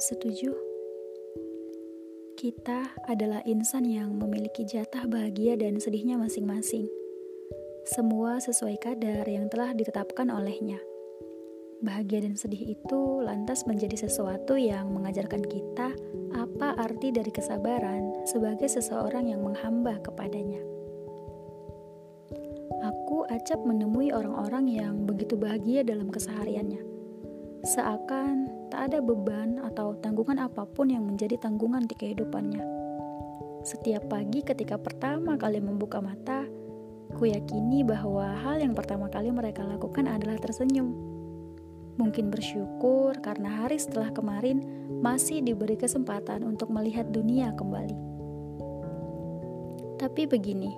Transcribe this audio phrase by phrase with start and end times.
[0.00, 0.56] setuju?
[2.40, 6.88] Kita adalah insan yang memiliki jatah bahagia dan sedihnya masing-masing.
[7.84, 10.80] Semua sesuai kadar yang telah ditetapkan olehnya.
[11.84, 15.92] Bahagia dan sedih itu lantas menjadi sesuatu yang mengajarkan kita
[16.32, 20.64] apa arti dari kesabaran sebagai seseorang yang menghamba kepadanya.
[22.80, 26.89] Aku acap menemui orang-orang yang begitu bahagia dalam kesehariannya
[27.60, 32.64] seakan tak ada beban atau tanggungan apa pun yang menjadi tanggungan di kehidupannya.
[33.60, 36.48] Setiap pagi ketika pertama kali membuka mata,
[37.12, 40.88] ku yakini bahwa hal yang pertama kali mereka lakukan adalah tersenyum.
[42.00, 44.64] Mungkin bersyukur karena hari setelah kemarin
[45.04, 48.08] masih diberi kesempatan untuk melihat dunia kembali.
[50.00, 50.72] Tapi begini,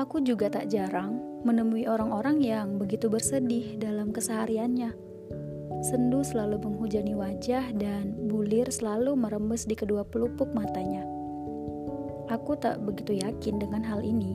[0.00, 5.07] aku juga tak jarang menemui orang-orang yang begitu bersedih dalam kesehariannya
[5.78, 11.06] Sendu selalu menghujani wajah dan bulir selalu merembes di kedua pelupuk matanya.
[12.26, 14.34] Aku tak begitu yakin dengan hal ini.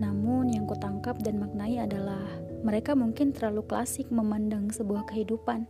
[0.00, 2.24] Namun yang kutangkap dan maknai adalah
[2.64, 5.68] mereka mungkin terlalu klasik memandang sebuah kehidupan.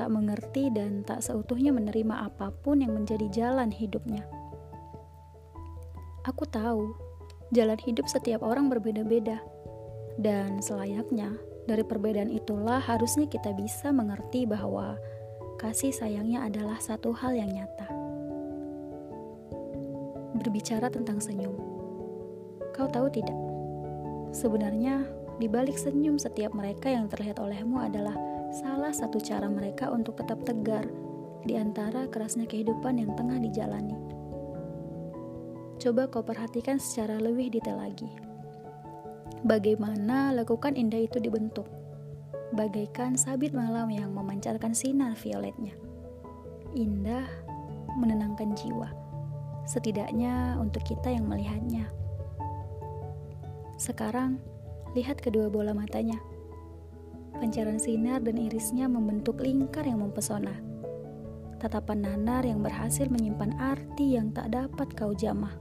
[0.00, 4.24] Tak mengerti dan tak seutuhnya menerima apa pun yang menjadi jalan hidupnya.
[6.24, 6.96] Aku tahu,
[7.52, 9.44] jalan hidup setiap orang berbeda-beda.
[10.16, 15.00] Dan selayaknya, dari perbedaan itulah harusnya kita bisa mengerti bahwa
[15.56, 17.88] kasih sayangnya adalah satu hal yang nyata.
[20.36, 21.56] Berbicara tentang senyum,
[22.76, 23.36] kau tahu tidak?
[24.36, 25.08] Sebenarnya,
[25.40, 28.14] di balik senyum setiap mereka yang terlihat olehmu adalah
[28.52, 30.84] salah satu cara mereka untuk tetap tegar
[31.48, 33.96] di antara kerasnya kehidupan yang tengah dijalani.
[35.80, 38.33] Coba kau perhatikan secara lebih detail lagi
[39.44, 41.68] bagaimana lekukan indah itu dibentuk,
[42.56, 45.76] bagaikan sabit malam yang memancarkan sinar violetnya.
[46.72, 47.28] Indah,
[48.00, 48.88] menenangkan jiwa,
[49.68, 51.86] setidaknya untuk kita yang melihatnya.
[53.76, 54.40] Sekarang,
[54.96, 56.16] lihat kedua bola matanya.
[57.36, 60.56] Pancaran sinar dan irisnya membentuk lingkar yang mempesona.
[61.60, 65.52] Tatapan nanar yang berhasil menyimpan arti yang tak dapat kau jamah.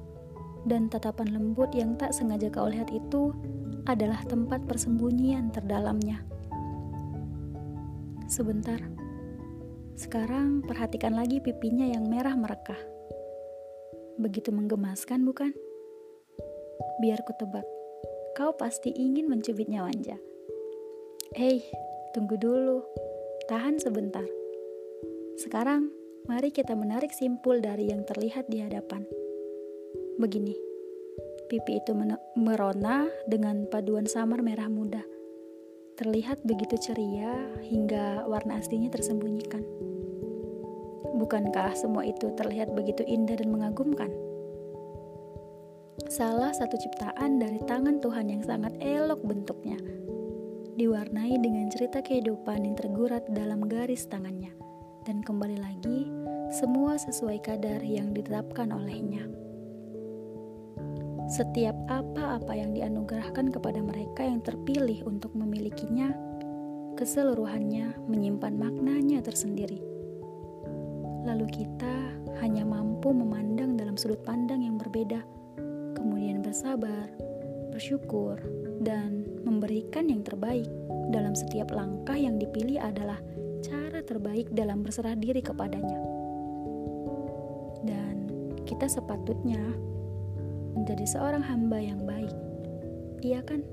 [0.64, 3.36] Dan tatapan lembut yang tak sengaja kau lihat itu
[3.84, 6.24] adalah tempat persembunyian terdalamnya.
[8.32, 8.80] Sebentar.
[9.94, 12.80] Sekarang perhatikan lagi pipinya yang merah merekah.
[14.18, 15.52] Begitu menggemaskan, bukan?
[17.04, 17.68] Biar ku tebak,
[18.40, 20.18] kau pasti ingin mencubitnya Wanja.
[21.36, 21.62] Hei,
[22.16, 22.82] tunggu dulu.
[23.52, 24.26] Tahan sebentar.
[25.38, 25.92] Sekarang,
[26.26, 29.04] mari kita menarik simpul dari yang terlihat di hadapan.
[30.18, 30.73] Begini
[31.54, 31.94] pipi itu
[32.34, 35.06] merona dengan paduan samar merah muda.
[36.02, 37.30] Terlihat begitu ceria
[37.62, 39.62] hingga warna aslinya tersembunyikan.
[41.14, 44.10] Bukankah semua itu terlihat begitu indah dan mengagumkan?
[46.10, 49.78] Salah satu ciptaan dari tangan Tuhan yang sangat elok bentuknya,
[50.74, 54.58] diwarnai dengan cerita kehidupan yang tergurat dalam garis tangannya,
[55.06, 56.10] dan kembali lagi,
[56.50, 59.43] semua sesuai kadar yang ditetapkan olehnya.
[61.34, 66.14] Setiap apa-apa yang dianugerahkan kepada mereka yang terpilih untuk memilikinya,
[66.94, 69.82] keseluruhannya menyimpan maknanya tersendiri.
[71.26, 75.26] Lalu kita hanya mampu memandang dalam sudut pandang yang berbeda,
[75.98, 77.10] kemudian bersabar,
[77.74, 78.38] bersyukur,
[78.86, 80.70] dan memberikan yang terbaik
[81.10, 83.18] dalam setiap langkah yang dipilih adalah
[83.66, 85.98] cara terbaik dalam berserah diri kepadanya.
[87.82, 88.30] Dan
[88.70, 89.93] kita sepatutnya
[90.74, 92.34] menjadi seorang hamba yang baik.
[93.24, 93.64] Iya kan?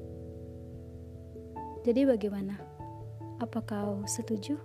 [1.83, 2.61] Jadi bagaimana?
[3.41, 4.61] Apa kau setuju?